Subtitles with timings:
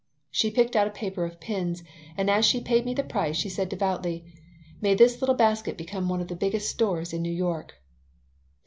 [0.31, 1.83] '"She picked out a paper of pins,
[2.17, 4.25] and as she paid me the price she said, devoutly,
[4.81, 7.75] "May this little basket become one of the biggest stores in New York."